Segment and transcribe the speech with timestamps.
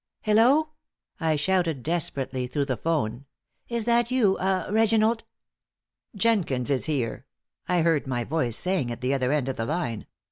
[0.23, 0.69] "Hello!"
[1.19, 3.25] I shouted, desperately, through the 'phone.
[3.69, 5.25] "Is that you ah Reginald?"
[6.15, 7.27] "Jenkins is here."
[7.69, 10.07] I heard my voice saying at the other end of the line.